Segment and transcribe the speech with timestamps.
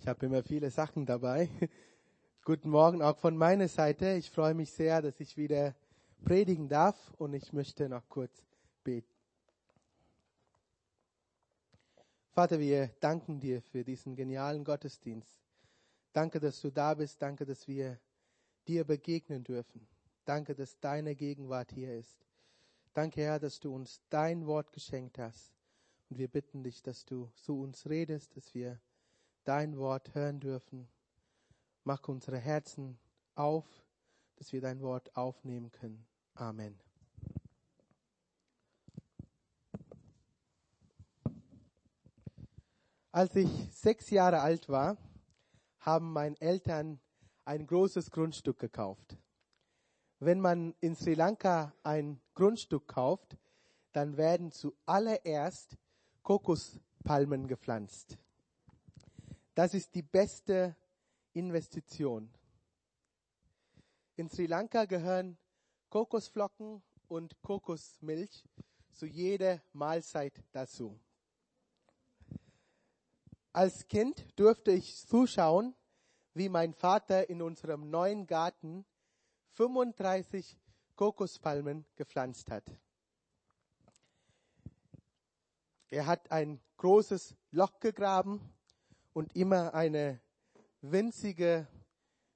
[0.00, 1.50] Ich habe immer viele Sachen dabei.
[2.46, 4.14] Guten Morgen auch von meiner Seite.
[4.14, 5.74] Ich freue mich sehr, dass ich wieder
[6.24, 8.42] predigen darf und ich möchte noch kurz
[8.82, 9.12] beten.
[12.30, 15.38] Vater, wir danken dir für diesen genialen Gottesdienst.
[16.14, 17.20] Danke, dass du da bist.
[17.20, 17.98] Danke, dass wir
[18.66, 19.86] dir begegnen dürfen.
[20.24, 22.24] Danke, dass deine Gegenwart hier ist.
[22.94, 25.52] Danke, Herr, dass du uns dein Wort geschenkt hast.
[26.08, 28.80] Und wir bitten dich, dass du zu uns redest, dass wir
[29.44, 30.88] dein Wort hören dürfen.
[31.84, 32.98] Mach unsere Herzen
[33.34, 33.66] auf,
[34.36, 36.06] dass wir dein Wort aufnehmen können.
[36.34, 36.78] Amen.
[43.12, 44.96] Als ich sechs Jahre alt war,
[45.80, 47.00] haben meine Eltern
[47.44, 49.16] ein großes Grundstück gekauft.
[50.20, 53.36] Wenn man in Sri Lanka ein Grundstück kauft,
[53.92, 55.76] dann werden zuallererst
[56.22, 58.18] Kokospalmen gepflanzt.
[59.54, 60.76] Das ist die beste
[61.32, 62.32] Investition.
[64.16, 65.38] In Sri Lanka gehören
[65.88, 68.44] Kokosflocken und Kokosmilch
[68.92, 71.00] zu jeder Mahlzeit dazu.
[73.52, 75.74] Als Kind durfte ich zuschauen,
[76.34, 78.86] wie mein Vater in unserem neuen Garten
[79.52, 80.56] 35
[80.94, 82.64] Kokospalmen gepflanzt hat.
[85.88, 88.40] Er hat ein großes Loch gegraben
[89.12, 90.20] und immer eine
[90.80, 91.66] winzige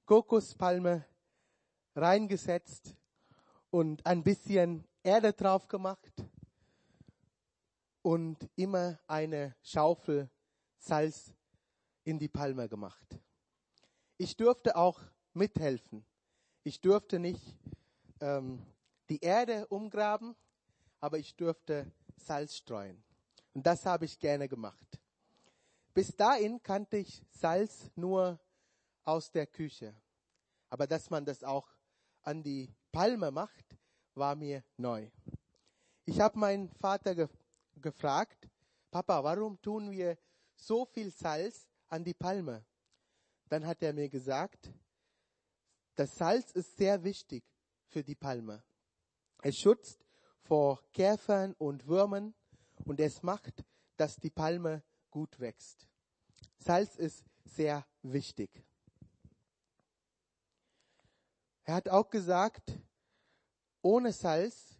[0.05, 1.05] Kokospalme
[1.95, 2.95] reingesetzt
[3.69, 6.23] und ein bisschen Erde drauf gemacht
[8.01, 10.29] und immer eine Schaufel
[10.77, 11.33] Salz
[12.03, 13.19] in die Palme gemacht.
[14.17, 15.01] Ich durfte auch
[15.33, 16.05] mithelfen.
[16.63, 17.57] Ich durfte nicht
[18.21, 18.61] ähm,
[19.09, 20.35] die Erde umgraben,
[20.99, 23.03] aber ich durfte Salz streuen.
[23.53, 24.99] Und das habe ich gerne gemacht.
[25.95, 28.37] Bis dahin kannte ich Salz nur
[29.05, 29.95] aus der Küche.
[30.69, 31.69] Aber dass man das auch
[32.21, 33.77] an die Palme macht,
[34.13, 35.09] war mir neu.
[36.03, 37.29] Ich habe meinen Vater ge
[37.77, 38.49] gefragt,
[38.91, 40.17] Papa, warum tun wir
[40.55, 42.65] so viel Salz an die Palme?
[43.47, 44.73] Dann hat er mir gesagt,
[45.95, 47.45] das Salz ist sehr wichtig
[47.87, 48.61] für die Palme.
[49.41, 50.05] Es schützt
[50.41, 52.33] vor Käfern und Würmern
[52.83, 53.63] und es macht,
[53.95, 54.83] dass die Palme
[55.15, 55.87] gut wächst.
[56.57, 58.49] Salz ist sehr wichtig.
[61.63, 62.77] Er hat auch gesagt,
[63.81, 64.77] ohne Salz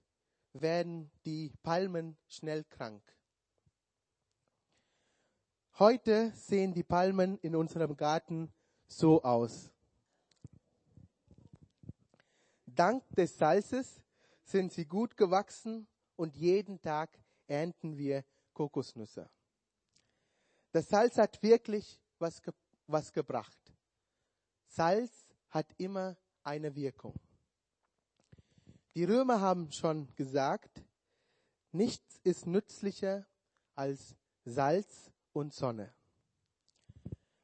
[0.51, 3.01] werden die Palmen schnell krank.
[5.79, 8.53] Heute sehen die Palmen in unserem Garten
[8.88, 9.72] so aus.
[12.66, 14.03] Dank des Salzes
[14.44, 15.88] sind sie gut gewachsen
[16.18, 19.29] und jeden Tag ernten wir Kokosnüsse.
[20.75, 22.52] Das Salz hat wirklich was, ge
[22.88, 23.58] was gebracht.
[24.68, 27.13] Salz hat immer eine Wirkung.
[28.94, 30.84] Die Römer haben schon gesagt,
[31.72, 33.25] nichts ist nützlicher
[33.75, 35.94] als Salz und Sonne.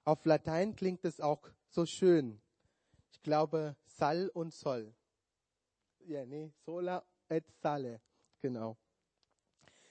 [0.03, 2.41] Auf Latein klingt es auch so schön.
[3.13, 4.93] Ich glaube, Sal und Sol.
[5.99, 8.01] Ja, nee, sola et sale.
[8.41, 8.75] Genau.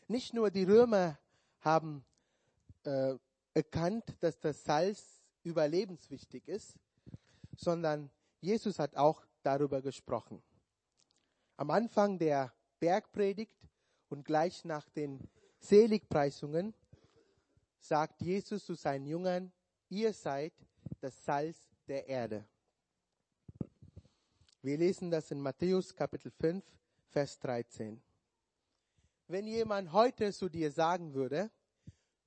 [0.09, 1.19] Nicht nur die Römer
[1.61, 2.05] haben
[2.85, 3.17] äh,
[3.55, 6.77] erkannt, dass das Salz überlebenswichtig ist,
[7.57, 10.43] sondern Jesus hat auch darüber gesprochen.
[11.57, 13.69] Am Anfang der Bergpredigt
[14.09, 15.21] und gleich nach den
[15.59, 16.75] Seligpreisungen
[17.79, 19.53] sagt Jesus zu seinen Jüngern,
[19.89, 20.53] ihr seid
[21.01, 22.47] das Salz der Erde.
[24.63, 26.65] Wir lesen das in Matthäus Kapitel 5,
[27.09, 28.01] Vers 13.
[29.27, 31.51] Wenn jemand heute zu dir sagen würde,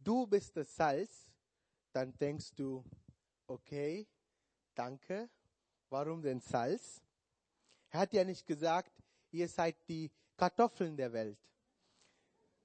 [0.04, 1.30] du bist das Salz,
[1.92, 2.84] dann denkst du,
[3.48, 4.08] okay,
[4.76, 5.30] danke,
[5.90, 7.02] warum denn Salz?
[7.90, 8.92] Er hat ja nicht gesagt,
[9.32, 11.38] ihr seid die Kartoffeln der Welt.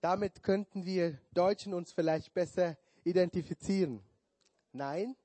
[0.01, 4.03] Damit könnten wir Deutschen uns vielleicht besser identifizieren.
[4.73, 5.17] Nein,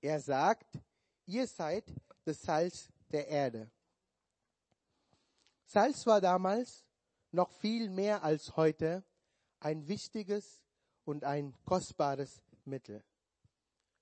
[0.00, 0.78] er sagt,
[1.26, 1.84] ihr seid
[2.24, 3.70] das Salz der Erde.
[5.66, 6.84] Salz war damals
[7.30, 9.04] noch viel mehr als heute
[9.60, 10.63] ein wichtiges
[11.04, 13.04] und ein kostbares Mittel.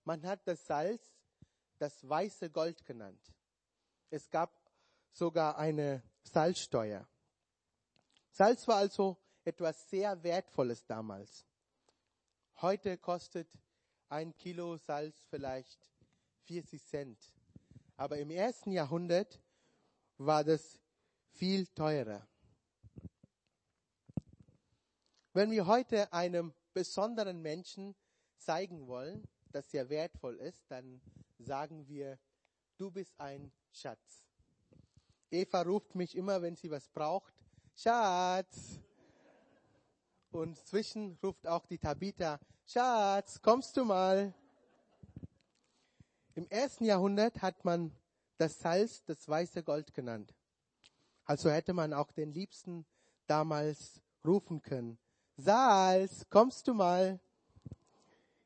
[0.05, 1.03] Man hat das Salz
[1.79, 3.21] das weiße Gold genannt.
[4.11, 4.53] Es gab
[5.11, 7.09] sogar eine Salzsteuer.
[8.31, 11.45] Salz war also etwas sehr Wertvolles damals.
[12.61, 13.49] Heute kostet
[14.09, 15.91] ein Kilo Salz vielleicht
[16.45, 17.19] 40 Cent.
[17.97, 19.41] Aber im ersten Jahrhundert
[20.19, 20.81] war das
[21.31, 22.27] viel teurer.
[25.33, 27.95] Wenn wir heute einem besonderen Menschen
[28.39, 31.01] zeigen wollen, das sehr wertvoll ist, dann
[31.39, 32.19] sagen wir,
[32.79, 34.27] du bist ein Schatz.
[35.31, 37.33] Eva ruft mich immer, wenn sie was braucht,
[37.75, 38.81] Schatz.
[40.31, 44.35] Und zwischen ruft auch die Tabitha, Schatz, kommst du mal?
[46.35, 47.93] Im ersten Jahrhundert hat man
[48.39, 50.35] das Salz das weiße Gold genannt.
[51.25, 52.87] Also hätte man auch den Liebsten
[53.27, 54.99] damals rufen können.
[55.43, 57.19] Salz, kommst du mal?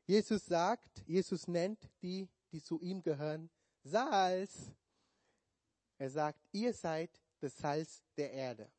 [0.07, 3.51] Jesus sagt, Jesus nennt die, die zu ihm gehören,
[3.83, 4.71] Salz.
[5.99, 8.71] Er sagt, ihr seid das Salz der Erde.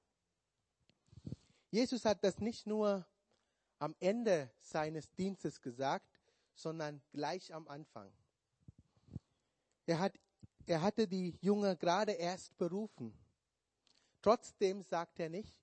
[1.71, 3.07] Jesus hat das nicht nur
[3.79, 6.21] am Ende seines Dienstes gesagt,
[6.55, 8.11] sondern gleich am Anfang.
[9.87, 10.19] Er, hat,
[10.67, 13.17] er hatte die Jünger gerade erst berufen.
[14.23, 15.55] Trotzdem sagt er nicht,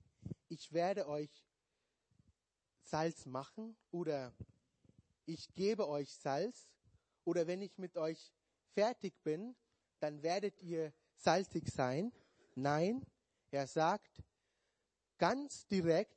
[0.48, 1.45] ich werde euch
[2.86, 4.32] Salz machen oder
[5.24, 6.68] ich gebe euch Salz
[7.24, 8.32] oder wenn ich mit euch
[8.74, 9.56] fertig bin,
[9.98, 12.12] dann werdet ihr salzig sein.
[12.54, 13.04] Nein,
[13.50, 14.22] er sagt
[15.18, 16.16] ganz direkt,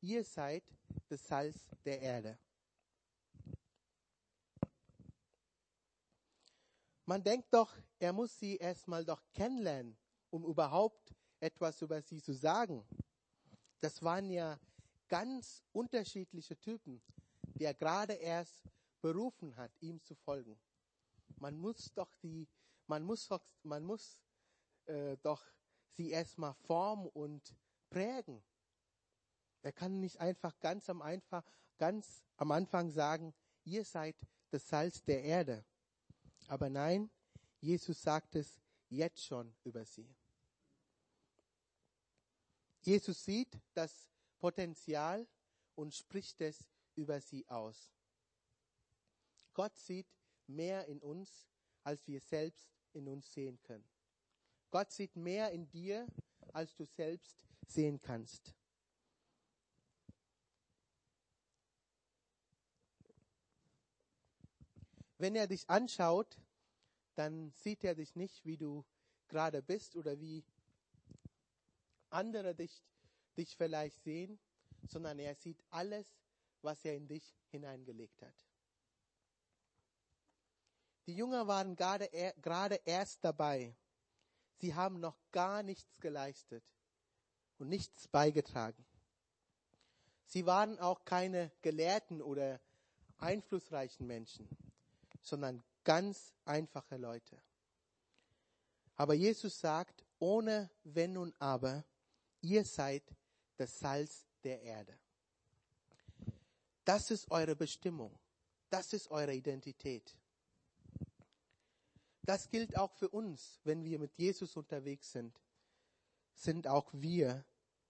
[0.00, 0.64] ihr seid
[1.08, 2.38] das Salz der Erde.
[7.04, 9.96] Man denkt doch, er muss sie erstmal doch kennenlernen,
[10.30, 12.84] um überhaupt etwas über sie zu sagen.
[13.80, 14.58] Das waren ja
[15.08, 17.02] ganz unterschiedliche Typen,
[17.54, 18.62] die er gerade erst
[19.00, 20.58] berufen hat, ihm zu folgen.
[21.38, 22.48] Man muss doch die,
[22.86, 23.28] man muss,
[23.62, 24.18] man muss
[24.86, 25.44] äh, doch
[25.90, 27.54] sie erstmal formen und
[27.90, 28.42] prägen.
[29.62, 31.44] Er kann nicht einfach ganz am, einfach,
[31.78, 34.16] ganz am Anfang sagen, ihr seid
[34.50, 35.64] das Salz der Erde.
[36.48, 37.10] Aber nein,
[37.60, 40.14] Jesus sagt es jetzt schon über sie.
[42.80, 45.26] Jesus sieht das Potenzial
[45.74, 47.92] und spricht es über sie aus.
[49.54, 50.08] Gott sieht
[50.46, 51.48] mehr in uns,
[51.82, 53.88] als wir selbst in uns sehen können.
[54.70, 56.06] Gott sieht mehr in dir,
[56.52, 58.54] als du selbst sehen kannst.
[65.18, 66.38] Wenn er dich anschaut,
[67.14, 68.84] dann sieht er dich nicht, wie du
[69.28, 70.44] gerade bist oder wie
[72.10, 72.84] andere dich,
[73.36, 74.38] dich vielleicht sehen,
[74.88, 76.06] sondern er sieht alles,
[76.62, 78.34] was er in dich hineingelegt hat.
[81.06, 82.08] Die Jünger waren gerade,
[82.42, 83.76] gerade erst dabei.
[84.58, 86.64] Sie haben noch gar nichts geleistet
[87.58, 88.84] und nichts beigetragen.
[90.24, 92.60] Sie waren auch keine gelehrten oder
[93.18, 94.48] einflussreichen Menschen
[95.26, 97.42] sondern ganz einfache Leute.
[98.94, 101.84] Aber Jesus sagt, ohne Wenn und Aber,
[102.40, 103.02] ihr seid
[103.56, 104.98] das Salz der Erde.
[106.84, 108.18] Das ist eure Bestimmung.
[108.70, 110.16] Das ist eure Identität.
[112.22, 115.40] Das gilt auch für uns, wenn wir mit Jesus unterwegs sind.
[116.34, 117.44] Sind auch wir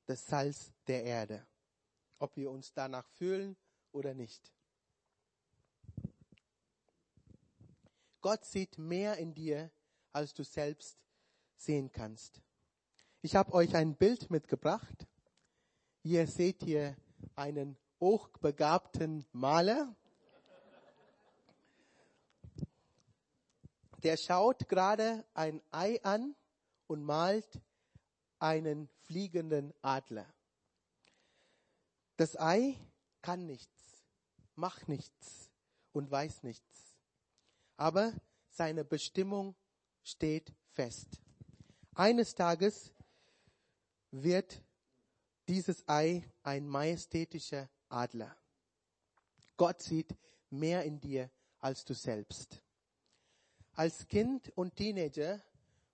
[0.04, 1.46] das Salz der Erde.
[2.18, 3.56] Ob wir uns danach fühlen
[3.92, 4.52] oder nicht.
[8.20, 9.70] Gott sieht mehr in dir,
[10.12, 10.98] als du selbst
[11.56, 12.42] sehen kannst.
[13.22, 15.06] Ich habe euch ein Bild mitgebracht.
[16.06, 16.96] Ihr seht hier
[17.34, 19.92] einen hochbegabten Maler.
[24.04, 26.36] Der schaut gerade ein Ei an
[26.86, 27.60] und malt
[28.38, 30.32] einen fliegenden Adler.
[32.16, 32.78] Das Ei
[33.20, 34.04] kann nichts,
[34.54, 35.50] macht nichts
[35.92, 36.86] und weiß nichts
[37.76, 38.12] aber
[38.48, 39.54] seine Bestimmung
[40.02, 41.20] steht fest.
[41.94, 42.92] Eines Tages
[44.10, 44.62] wird
[45.48, 48.36] dieses Ei ein majestätischer Adler.
[49.56, 50.14] Gott sieht
[50.50, 52.62] mehr in dir als du selbst.
[53.72, 55.42] Als Kind und Teenager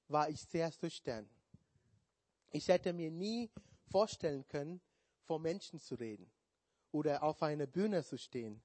[0.08, 1.28] war ich sehr schüchtern.
[2.50, 3.50] Ich hätte mir nie
[3.90, 4.80] vorstellen können,
[5.24, 6.30] vor Menschen zu reden
[6.90, 8.62] oder auf einer Bühne zu stehen,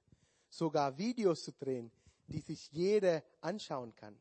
[0.50, 1.90] sogar Videos zu drehen,
[2.26, 4.18] die sich jeder anschauen kann.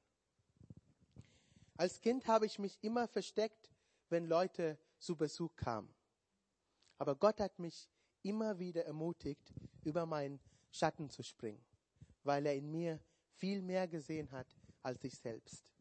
[1.75, 3.69] Als Kind habe ich mich immer versteckt,
[4.09, 5.93] wenn Leute zu Besuch kamen.
[6.97, 7.89] Aber Gott hat mich
[8.23, 10.39] immer wieder ermutigt, über meinen
[10.71, 11.63] Schatten zu springen,
[12.23, 12.99] weil er in mir
[13.35, 14.47] viel mehr gesehen hat
[14.81, 15.71] als ich selbst.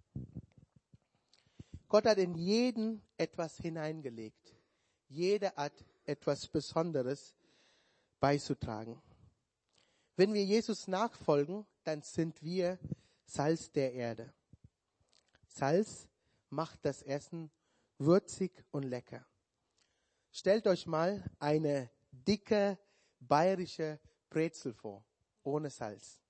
[1.88, 4.54] Gott hat in jeden etwas hineingelegt.
[5.08, 7.34] Jeder hat etwas Besonderes
[8.18, 9.00] beizutragen.
[10.16, 12.78] Wenn wir Jesus nachfolgen, dann sind wir
[13.24, 14.32] Salz der Erde.
[15.46, 16.08] Salz
[16.50, 17.50] macht das Essen
[17.98, 19.24] würzig und lecker.
[20.38, 22.78] Stellt euch mal eine dicke
[23.20, 25.02] bayerische Brezel vor,
[25.42, 26.20] ohne Salz.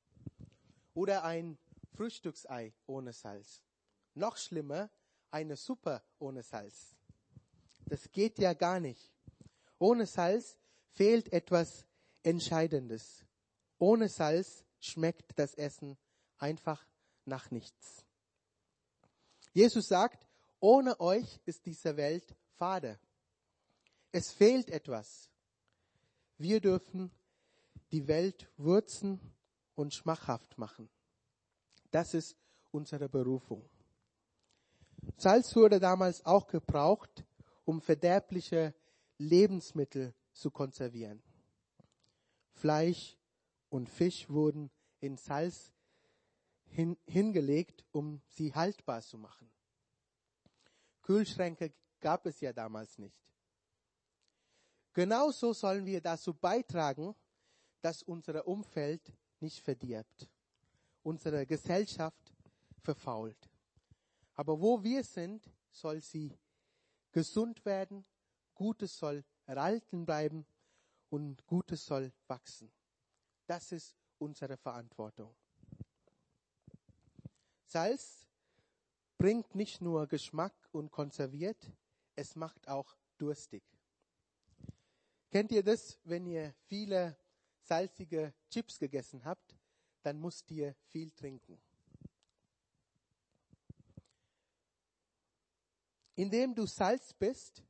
[0.95, 1.59] Oder ein
[1.97, 3.65] Frühstücksei ohne Salz.
[4.15, 4.91] Noch schlimmer,
[5.33, 6.95] eine Suppe ohne Salz.
[7.87, 9.13] Das geht ja gar nicht.
[9.81, 10.57] Ohne Salz
[10.93, 11.85] fehlt etwas
[12.23, 13.25] Entscheidendes.
[13.77, 15.99] Ohne Salz schmeckt das Essen
[16.39, 16.87] einfach
[17.25, 18.05] nach nichts.
[19.53, 20.29] Jesus sagt,
[20.61, 23.01] ohne euch ist diese Welt fade.
[24.13, 25.31] Es fehlt etwas.
[26.39, 27.11] Wir dürfen
[27.93, 29.21] die Welt würzen
[29.75, 30.89] und schmachhaft machen.
[31.91, 32.37] Das ist
[32.71, 33.69] unsere Berufung.
[35.17, 37.25] Salz wurde damals auch gebraucht,
[37.65, 38.75] um verderbliche
[39.19, 41.23] Lebensmittel zu konservieren.
[42.53, 43.17] Fleisch
[43.69, 44.71] und Fisch wurden
[45.01, 45.73] in Salz
[46.65, 49.51] hin, hingelegt, um sie haltbar zu machen.
[51.03, 53.17] Kühlschränke gab es ja damals nicht.
[54.97, 57.15] Genauso sollen wir dazu beitragen,
[57.83, 60.27] dass unser Umfeld nicht verdirbt,
[61.03, 62.33] unsere Gesellschaft
[62.81, 63.51] verfault.
[64.37, 66.35] Aber wo wir sind, soll sie
[67.13, 68.07] gesund werden,
[68.55, 70.47] Gutes soll erhalten bleiben
[71.11, 72.73] und Gutes soll wachsen.
[73.47, 75.37] Das ist unsere Verantwortung.
[77.67, 78.27] Salz
[79.19, 81.71] bringt nicht nur Geschmack und konserviert,
[82.15, 83.76] es macht auch durstig.
[85.31, 87.17] Kennt ihr das, wenn ihr viele
[87.61, 89.57] salzige Chips gegessen habt,
[90.03, 91.61] dann musst ihr viel trinken.
[96.15, 97.63] Indem du Salz bist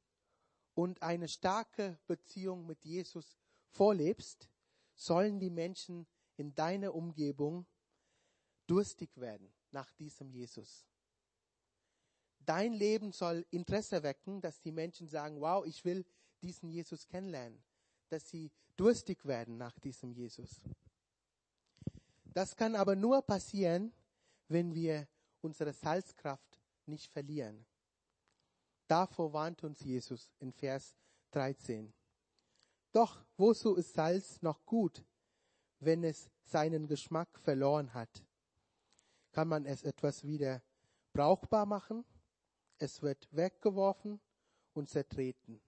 [0.74, 3.36] und eine starke Beziehung mit Jesus
[3.70, 4.48] vorlebst,
[4.94, 7.66] sollen die Menschen in deiner Umgebung
[8.66, 10.86] durstig werden nach diesem Jesus.
[12.40, 16.04] Dein Leben soll Interesse wecken, dass die Menschen sagen, wow, ich will
[16.42, 17.62] diesen Jesus kennenlernen,
[18.08, 20.60] dass sie durstig werden nach diesem Jesus.
[22.34, 23.92] Das kann aber nur passieren,
[24.48, 25.08] wenn wir
[25.40, 27.64] unsere Salzkraft nicht verlieren.
[28.86, 30.94] Davor warnt uns Jesus in Vers
[31.32, 31.92] 13.
[32.92, 35.04] Doch wozu ist Salz noch gut,
[35.80, 38.24] wenn es seinen Geschmack verloren hat?
[39.32, 40.62] Kann man es etwas wieder
[41.12, 42.04] brauchbar machen?
[42.78, 44.20] Es wird weggeworfen
[44.72, 45.60] und zertreten,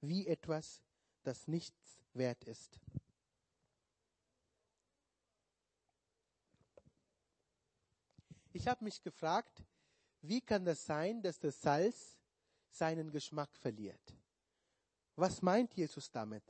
[0.00, 0.82] wie etwas,
[1.22, 2.80] das nichts wert ist.
[8.52, 9.62] Ich habe mich gefragt,
[10.20, 12.18] wie kann das sein, dass das Salz
[12.70, 14.16] seinen Geschmack verliert.
[15.16, 16.44] Was meint Jesus damit?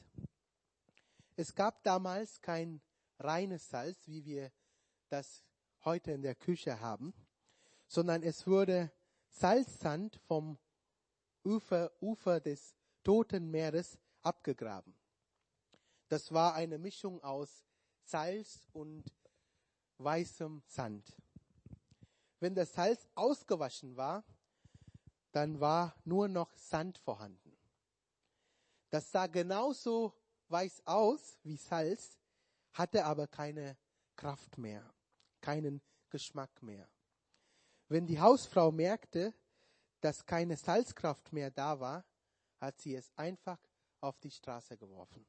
[1.37, 2.81] Es gab damals kein
[3.19, 4.53] reines Salz, wie wir
[5.09, 5.45] das
[5.85, 7.15] heute in der Küche haben,
[7.87, 8.93] sondern es wurde
[9.29, 10.59] Salzsand vom
[11.45, 12.78] Ufer, Ufer des
[13.09, 14.95] Toten Meeres abgegraben.
[16.09, 17.65] Das war eine Mischung aus
[18.03, 19.03] Salz und
[19.97, 21.17] weißem Sand.
[22.39, 24.25] Wenn das Salz ausgewaschen war,
[25.33, 27.57] dann war nur noch Sand vorhanden.
[28.91, 30.13] Das sah genauso
[30.49, 32.19] weiß aus wie Salz,
[32.75, 33.79] hatte aber keine
[34.17, 34.85] Kraft mehr,
[35.41, 36.87] keinen Geschmack mehr.
[37.89, 39.33] Wenn die Hausfrau merkte,
[40.03, 42.05] dass keine Salzkraft mehr da war,
[42.61, 43.59] hat sie es einfach
[44.01, 45.25] auf die Straße geworfen.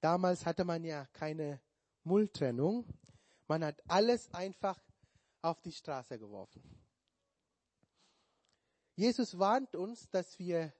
[0.00, 1.60] Damals hatte man ja keine
[2.04, 2.84] Mülltrennung.
[3.48, 4.80] Man hat alles einfach
[5.42, 6.62] auf die Straße geworfen.
[8.94, 10.72] Jesus warnt uns, dass wir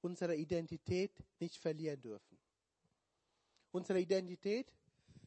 [0.00, 2.38] unsere Identität nicht verlieren dürfen.
[3.72, 4.72] Unsere Identität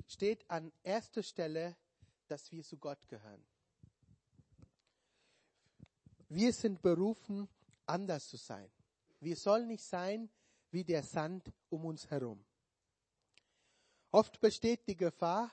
[0.08, 1.75] steht an erster Stelle,
[2.27, 3.44] dass wir zu Gott gehören.
[6.29, 7.48] Wir sind berufen,
[7.86, 8.72] anders zu sein.
[9.20, 10.30] Wir sollen nicht sein
[10.72, 12.44] wie der Sand um uns herum.
[14.12, 15.52] Oft besteht die Gefahr,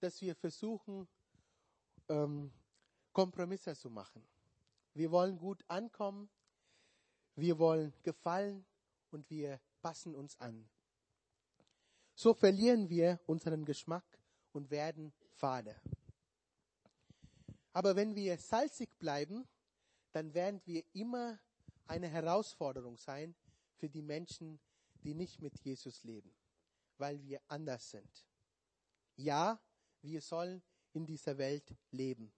[0.00, 1.08] dass wir versuchen,
[2.08, 2.52] ähm,
[3.12, 4.26] Kompromisse zu machen.
[4.94, 6.28] Wir wollen gut ankommen.
[7.34, 8.64] Wir wollen gefallen
[9.10, 10.68] und wir passen uns an.
[12.14, 14.04] So verlieren wir unseren Geschmack
[14.52, 15.80] und werden fade.
[17.72, 19.46] Aber wenn wir salzig bleiben,
[20.12, 21.38] dann werden wir immer
[21.88, 23.34] eine Herausforderung sein
[23.74, 24.60] für die Menschen,
[25.02, 26.34] die nicht mit Jesus leben,
[26.96, 28.26] weil wir anders sind.
[29.16, 29.60] Ja,
[30.02, 32.32] wir sollen in dieser Welt leben.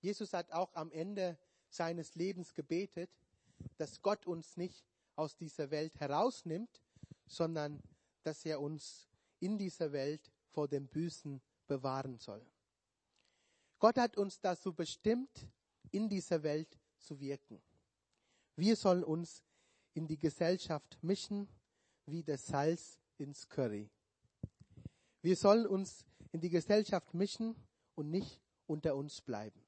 [0.00, 3.10] Jesus hat auch am Ende seines Lebens gebetet,
[3.76, 4.84] dass Gott uns nicht
[5.16, 6.80] aus dieser Welt herausnimmt,
[7.26, 7.82] sondern
[8.22, 9.08] dass er uns
[9.40, 12.44] in dieser Welt vor dem Büßen bewahren soll.
[13.78, 15.48] Gott hat uns dazu bestimmt,
[15.90, 17.62] in dieser Welt zu wirken.
[18.58, 19.44] Wir sollen uns
[19.94, 21.48] in die Gesellschaft mischen,
[22.06, 23.88] wie das Salz ins Curry.
[25.22, 27.54] Wir sollen uns in die Gesellschaft mischen
[27.94, 29.64] und nicht unter uns bleiben.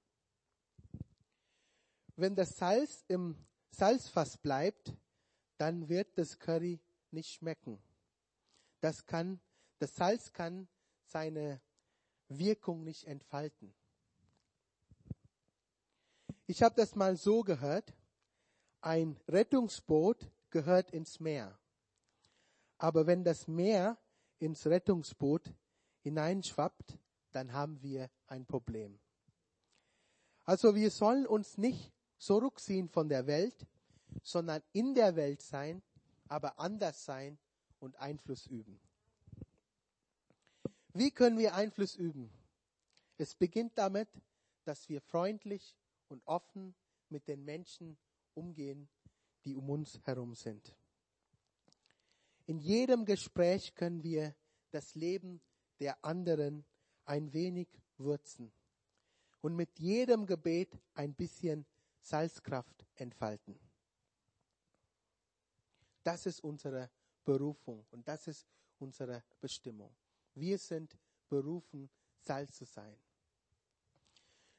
[2.17, 3.37] Wenn das Salz im
[3.71, 4.93] Salzfass bleibt,
[5.57, 6.81] dann wird das Curry
[7.13, 7.81] nicht schmecken.
[8.81, 9.39] Das kann,
[9.79, 10.67] das Salz kann
[11.05, 11.61] seine
[12.27, 13.73] Wirkung nicht entfalten.
[16.49, 17.95] Ich habe das mal so gehört,
[18.81, 21.59] ein Rettungsboot gehört ins Meer.
[22.79, 23.99] Aber wenn das Meer
[24.39, 25.53] ins Rettungsboot
[26.03, 26.99] hineinschwappt,
[27.33, 28.99] dann haben wir ein Problem.
[30.45, 33.67] Also wir sollen uns nicht zurückziehen von der Welt,
[34.23, 35.83] sondern in der Welt sein,
[36.29, 37.39] aber anders sein
[37.79, 38.81] und Einfluss üben.
[40.93, 42.31] Wie können wir Einfluss üben?
[43.17, 44.09] Es beginnt damit,
[44.65, 45.77] dass wir freundlich
[46.09, 46.75] und offen
[47.11, 47.97] mit den Menschen
[48.35, 48.89] umgehen,
[49.45, 50.77] die um uns herum sind.
[52.47, 54.35] In jedem Gespräch können wir
[54.71, 55.41] das Leben
[55.79, 56.65] der anderen
[57.05, 58.53] ein wenig würzen
[59.41, 61.67] und mit jedem Gebet ein bisschen
[62.01, 63.59] Salzkraft entfalten.
[66.03, 66.91] Das ist unsere
[67.25, 68.47] Berufung und das ist
[68.79, 69.95] unsere Bestimmung.
[70.35, 70.97] Wir sind
[71.29, 72.99] berufen, Salz zu sein.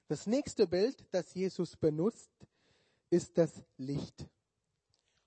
[0.07, 2.31] Das nächste Bild, das Jesus benutzt,
[3.11, 4.27] ist das Licht.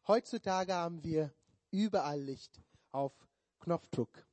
[0.08, 1.32] Heutzutage haben wir
[1.70, 2.60] überall Licht
[2.90, 3.12] auf
[3.60, 4.26] Knopfdruck.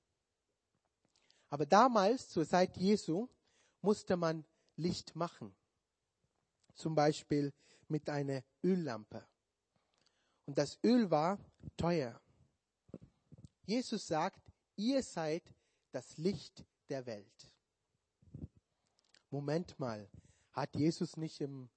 [1.49, 3.27] Aber damals, zur Zeit Jesu,
[3.81, 4.45] musste man
[4.77, 5.53] Licht machen.
[6.75, 7.53] Zum Beispiel
[7.89, 9.27] mit einer Öllampe.
[10.45, 11.37] Und das Öl war
[11.75, 12.19] teuer.
[13.65, 14.41] Jesus sagt,
[14.77, 15.43] ihr seid
[15.91, 17.53] das Licht der Welt.
[19.29, 20.09] Moment mal,
[20.53, 21.69] hat Jesus nicht im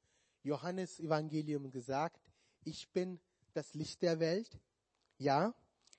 [0.44, 2.20] Johannesevangelium gesagt,
[2.64, 3.18] ich bin
[3.52, 4.60] das Licht der Welt?
[5.18, 5.54] Ja,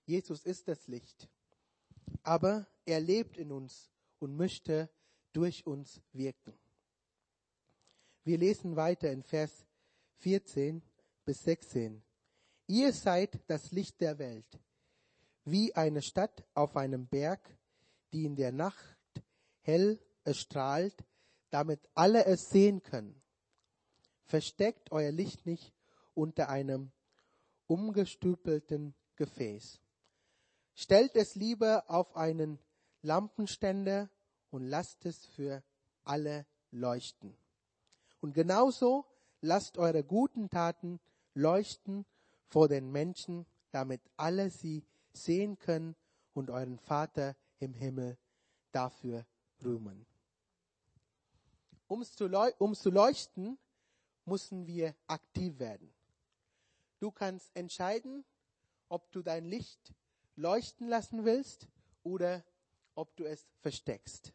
[0.05, 1.29] Jesus ist das Licht.
[2.23, 4.89] Aber er lebt in uns und möchte
[5.33, 6.53] durch uns wirken.
[8.23, 9.65] Wir lesen weiter in Vers
[10.17, 10.81] 14
[11.25, 12.01] bis 16.
[12.67, 14.59] Ihr seid das Licht der Welt,
[15.43, 17.57] wie eine Stadt auf einem Berg,
[18.11, 18.97] die in der Nacht
[19.61, 21.03] hell erstrahlt,
[21.49, 23.21] damit alle es sehen können.
[24.25, 25.73] Versteckt euer Licht nicht
[26.13, 26.91] unter einem
[27.67, 29.79] umgestüpelten Gefäß.
[30.73, 32.59] Stellt es lieber auf einen
[33.01, 34.09] Lampenständer
[34.49, 35.63] und lasst es für
[36.03, 37.37] alle leuchten.
[38.19, 39.05] Und genauso
[39.41, 40.99] lasst eure guten Taten
[41.33, 42.05] leuchten
[42.47, 44.83] vor den Menschen, damit alle sie
[45.13, 45.95] sehen können
[46.33, 48.17] und euren Vater im Himmel
[48.71, 49.25] dafür
[49.63, 50.05] rühmen.
[51.87, 52.27] Um zu
[52.89, 53.57] leuchten,
[54.25, 55.93] müssen wir aktiv werden.
[56.99, 58.25] Du kannst entscheiden,
[58.89, 59.93] ob du dein Licht
[60.35, 61.67] leuchten lassen willst
[62.03, 62.43] oder
[62.95, 64.33] ob du es versteckst.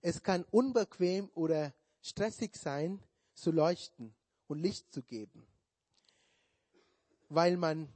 [0.00, 3.02] Es kann unbequem oder stressig sein,
[3.34, 4.14] zu leuchten
[4.48, 5.46] und Licht zu geben,
[7.28, 7.88] weil man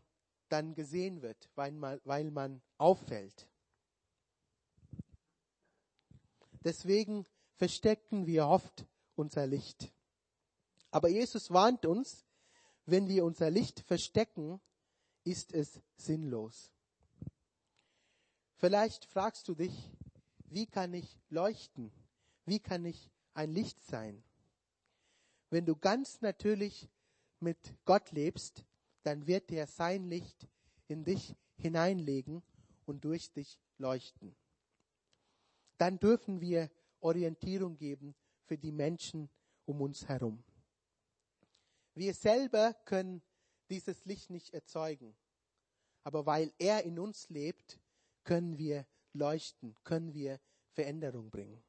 [0.49, 3.49] dann gesehen wird, weil man, weil man auffällt.
[6.63, 9.93] Deswegen verstecken wir oft unser Licht.
[10.91, 12.25] Aber Jesus warnt uns,
[12.85, 14.61] wenn wir unser Licht verstecken,
[15.25, 16.73] ist es sinnlos.
[18.57, 19.91] Vielleicht fragst du dich,
[20.47, 21.93] wie kann ich leuchten?
[22.45, 24.23] Wie kann ich ein Licht sein?
[25.51, 26.89] Wenn du ganz natürlich
[27.41, 28.65] mit Gott lebst,
[29.03, 30.49] dann wird er sein Licht
[30.89, 32.43] in dich hineinlegen
[32.85, 34.37] und durch dich leuchten.
[35.79, 36.71] Dann dürfen wir
[37.01, 38.15] Orientierung geben
[38.53, 39.31] für die Menschen
[39.65, 40.45] um uns herum.
[41.95, 43.23] Wir selber können
[43.71, 45.17] dieses Licht nicht erzeugen.
[46.05, 47.81] Aber weil er in uns lebt,
[48.25, 50.39] können wir leuchten, können wir
[50.73, 51.63] Veränderung bringen.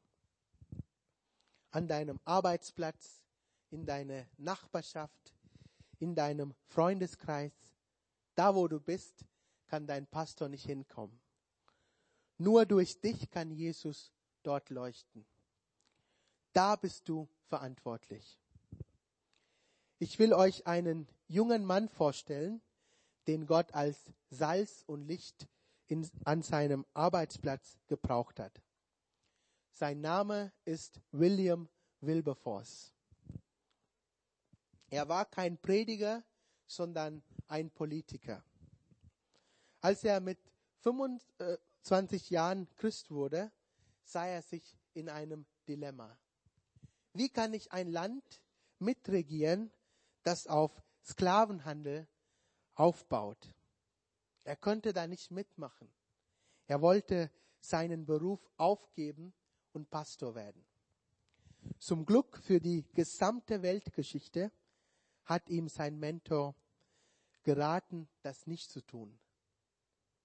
[1.72, 3.24] An deinem Arbeitsplatz,
[3.70, 5.34] in deiner Nachbarschaft,
[6.00, 7.54] in deinem Freundeskreis,
[8.36, 9.24] da wo du bist,
[9.68, 11.18] kann dein Pastor nicht hinkommen.
[12.38, 14.12] Nur durch dich kann Jesus
[14.44, 15.26] dort leuchten.
[16.54, 18.40] Da bist du verantwortlich.
[19.98, 22.62] Ich will euch einen jungen Mann vorstellen,
[23.28, 25.48] den Gott als Salz und Licht
[25.88, 28.62] in, an seinem Arbeitsplatz gebraucht hat.
[29.72, 31.68] Sein Name ist William
[32.02, 32.94] Wilberforce.
[34.90, 36.24] Er war kein Prediger,
[36.68, 38.44] sondern ein Politiker.
[39.82, 40.38] Als er mit
[40.82, 43.52] 25 Jahren Christ wurde,
[44.04, 46.16] sah er sich in einem Dilemma.
[47.14, 48.42] Wie kann ich ein Land
[48.80, 49.72] mitregieren,
[50.24, 50.72] das auf
[51.04, 52.08] Sklavenhandel
[52.74, 53.54] aufbaut?
[54.44, 55.94] Er konnte da nicht mitmachen.
[56.68, 59.34] Er wollte seinen Beruf aufgeben
[59.74, 60.66] und Pastor werden.
[61.80, 64.52] Zum Glück für die gesamte Weltgeschichte
[65.26, 66.56] hat ihm sein Mentor
[67.44, 69.18] geraten, das nicht zu tun.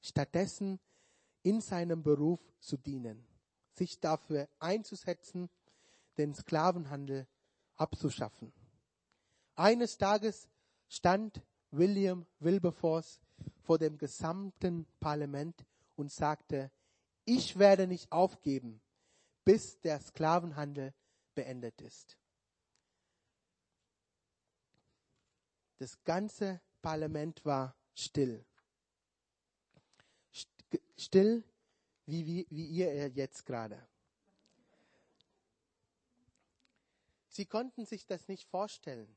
[0.01, 0.81] Stattdessen
[1.43, 3.27] in seinem Beruf zu dienen,
[3.73, 5.49] sich dafür einzusetzen,
[6.19, 7.27] den Sklavenhandel
[7.77, 8.53] abzuschaffen.
[9.55, 10.49] Eines Tages
[10.89, 13.21] stand William Wilberforce
[13.61, 15.65] vor dem gesamten Parlament
[15.97, 16.71] und sagte,
[17.25, 18.81] ich werde nicht aufgeben,
[19.45, 20.95] bis der Sklavenhandel
[21.35, 22.17] beendet ist.
[25.79, 28.45] Das ganze Parlament war still.
[30.97, 31.45] Still,
[32.07, 33.87] wie, wie, wie ihr jetzt gerade.
[37.39, 39.15] Sie konnten sich das nicht vorstellen.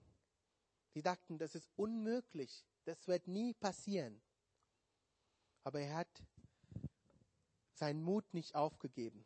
[0.94, 4.22] Sie dachten, das ist unmöglich, das wird nie passieren.
[5.64, 6.24] Aber er hat
[7.74, 9.26] seinen Mut nicht aufgegeben.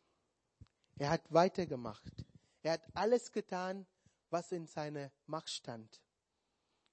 [0.96, 2.10] Er hat weitergemacht.
[2.62, 3.86] Er hat alles getan,
[4.30, 6.00] was in seiner Macht stand.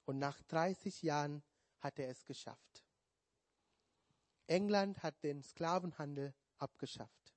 [0.03, 1.41] Und nach 30 Jahren
[1.79, 2.83] hat er es geschafft.
[4.47, 7.33] England hat den Sklavenhandel abgeschafft.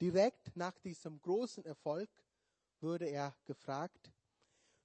[0.00, 2.08] Direkt nach diesem großen Erfolg
[2.82, 4.12] wurde er gefragt,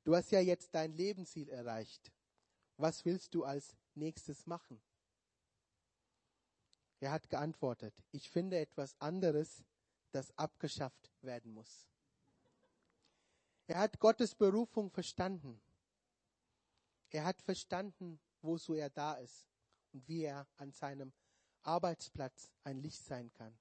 [0.04, 2.12] du hast ja jetzt dein Lebensziel erreicht.
[2.78, 4.82] Was willst du als nächstes machen?
[7.00, 9.64] Er hat geantwortet, ich finde etwas anderes,
[10.12, 11.88] das abgeschafft werden muss.
[13.68, 15.62] Er hat Gottes Berufung verstanden.
[17.10, 19.48] Er hat verstanden, wozu er da ist
[19.92, 21.14] und wie er an seinem
[21.64, 23.58] Arbeitsplatz ein Licht sein kann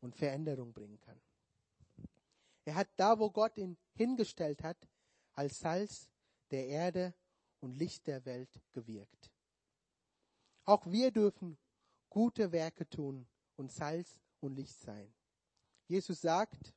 [0.00, 1.20] und Veränderung bringen kann.
[2.68, 4.76] Er hat da, wo Gott ihn hingestellt hat,
[5.32, 6.10] als Salz
[6.50, 7.14] der Erde
[7.60, 9.32] und Licht der Welt gewirkt.
[10.66, 11.56] Auch wir dürfen
[12.10, 13.26] gute Werke tun
[13.56, 15.14] und Salz und Licht sein.
[15.86, 16.74] Jesus sagt,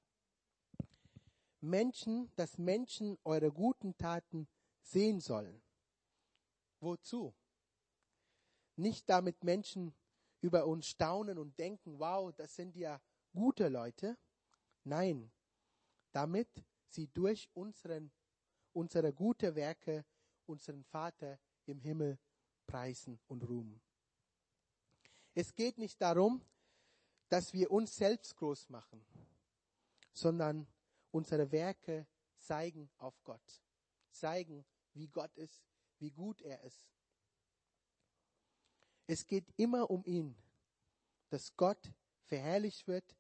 [1.60, 4.48] Menschen, dass Menschen eure guten Taten
[4.80, 5.62] sehen sollen.
[6.80, 7.36] Wozu?
[8.78, 9.94] Nicht damit Menschen
[10.40, 13.02] über uns staunen und denken, wow, das sind ja
[13.34, 14.18] gute Leute.
[14.86, 15.30] Nein,
[16.12, 18.12] damit sie durch unseren,
[18.74, 20.06] unsere gute Werke
[20.46, 22.20] unseren Vater im Himmel
[22.68, 23.82] preisen und ruhmen.
[25.34, 26.44] Es geht nicht darum,
[27.30, 29.06] dass wir uns selbst groß machen,
[30.14, 30.68] sondern
[31.12, 32.06] unsere Werke
[32.38, 33.64] zeigen auf Gott,
[34.10, 35.64] zeigen, wie Gott ist,
[36.00, 36.84] wie gut er ist.
[39.08, 40.36] Es geht immer um ihn,
[41.30, 41.94] dass Gott
[42.24, 43.16] verherrlicht wird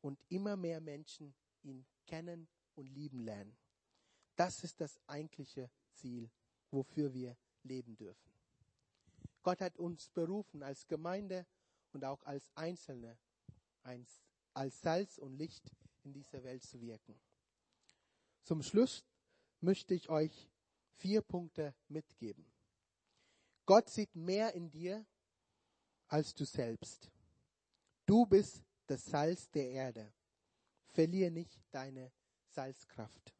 [0.00, 3.56] und immer mehr Menschen ihn kennen und lieben lernen.
[4.36, 6.30] Das ist das eigentliche Ziel,
[6.70, 8.30] wofür wir leben dürfen.
[9.42, 11.46] Gott hat uns berufen als Gemeinde
[11.92, 13.18] und auch als Einzelne,
[13.82, 15.70] als Salz und Licht
[16.02, 17.18] in dieser Welt zu wirken.
[18.42, 19.04] Zum Schluss
[19.60, 20.50] möchte ich euch
[20.96, 22.44] vier Punkte mitgeben.
[23.64, 25.04] Gott sieht mehr in dir
[26.08, 27.10] als du selbst.
[28.04, 30.12] Du bist das Salz der Erde.
[30.96, 32.10] Verliere nicht deine
[32.46, 33.34] Salzkraft.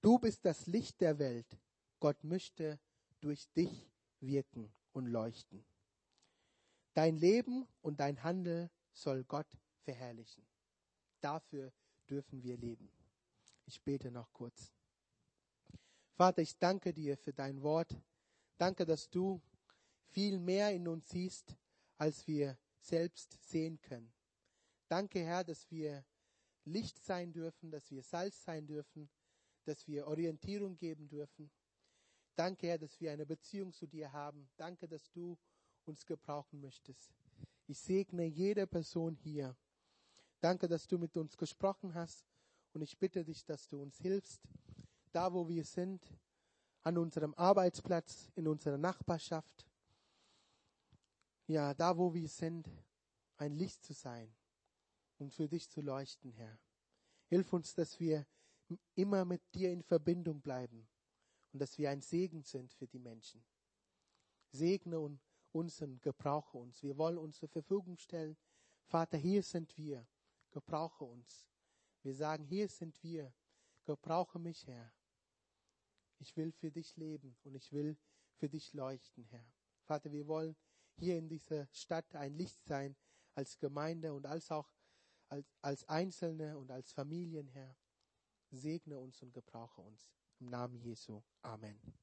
[0.00, 1.60] Du bist das Licht der Welt.
[2.00, 2.80] Gott möchte
[3.20, 5.66] durch dich wirken und leuchten.
[6.94, 9.46] Dein Leben und dein Handel soll Gott
[9.82, 10.46] verherrlichen.
[11.20, 11.74] Dafür
[12.08, 12.90] dürfen wir leben.
[13.66, 14.72] Ich bete noch kurz.
[16.14, 17.94] Vater, ich danke dir für dein Wort.
[18.56, 19.42] Danke, dass du
[20.06, 21.54] viel mehr in uns siehst,
[21.98, 24.10] als wir selbst sehen können.
[24.88, 26.02] Danke, Herr, dass wir
[26.66, 29.08] Licht sein dürfen, dass wir Salz sein dürfen,
[29.64, 31.50] dass wir Orientierung geben dürfen.
[32.34, 34.48] Danke, Herr, dass wir eine Beziehung zu dir haben.
[34.56, 35.38] Danke, dass du
[35.84, 37.14] uns gebrauchen möchtest.
[37.66, 39.56] Ich segne jede Person hier.
[40.40, 42.26] Danke, dass du mit uns gesprochen hast
[42.72, 44.42] und ich bitte dich, dass du uns hilfst,
[45.12, 46.04] da wo wir sind,
[46.82, 49.66] an unserem Arbeitsplatz, in unserer Nachbarschaft,
[51.46, 52.68] ja, da wo wir sind,
[53.38, 54.32] ein Licht zu sein
[55.18, 56.58] und für dich zu leuchten, Herr.
[57.28, 58.26] Hilf uns, dass wir
[58.94, 60.88] immer mit dir in Verbindung bleiben
[61.52, 63.44] und dass wir ein Segen sind für die Menschen.
[64.50, 65.00] Segne
[65.52, 66.82] uns und gebrauche uns.
[66.82, 68.36] Wir wollen uns zur Verfügung stellen.
[68.84, 70.06] Vater, hier sind wir.
[70.50, 71.48] Gebrauche uns.
[72.02, 73.32] Wir sagen, hier sind wir.
[73.84, 74.92] Gebrauche mich, Herr.
[76.18, 77.96] Ich will für dich leben und ich will
[78.34, 79.52] für dich leuchten, Herr.
[79.82, 80.56] Vater, wir wollen
[80.96, 82.96] hier in dieser Stadt ein Licht sein,
[83.34, 84.70] als Gemeinde und als auch
[85.28, 87.76] als, als Einzelne und als Familien, Herr.
[88.50, 90.08] Segne uns und gebrauche uns.
[90.38, 91.22] Im Namen Jesu.
[91.42, 91.80] Amen.